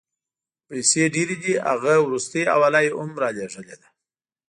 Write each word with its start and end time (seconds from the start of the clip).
پیسې 0.67 1.03
ډېرې 1.15 1.35
دي، 1.43 1.53
هغه 1.67 1.93
وروستۍ 2.05 2.43
حواله 2.53 2.79
یې 2.85 2.91
هم 2.99 3.11
رالېږلې 3.23 3.75
ده. 3.81 3.87